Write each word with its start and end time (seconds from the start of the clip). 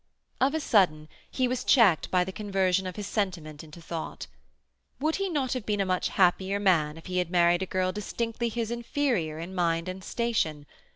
Of 0.39 0.55
a 0.55 0.59
sudden 0.59 1.07
he 1.29 1.47
was 1.47 1.63
checked 1.63 2.09
by 2.09 2.23
the 2.23 2.31
conversion 2.31 2.87
of 2.87 2.95
his 2.95 3.05
sentiment 3.05 3.63
into 3.63 3.79
thought. 3.79 4.25
Would 4.99 5.17
he 5.17 5.29
not 5.29 5.53
have 5.53 5.63
been 5.63 5.79
a 5.79 5.85
much 5.85 6.09
happier 6.09 6.59
man 6.59 6.97
if 6.97 7.05
he 7.05 7.19
had 7.19 7.29
married 7.29 7.61
a 7.61 7.67
girl 7.67 7.91
distinctly 7.91 8.49
his 8.49 8.71
inferior 8.71 9.37
in 9.37 9.53
mind 9.53 9.87
and 9.87 10.03
station? 10.03 10.65